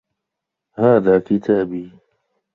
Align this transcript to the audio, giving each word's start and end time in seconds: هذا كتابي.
هذا 0.73 1.19
كتابي. 1.19 1.91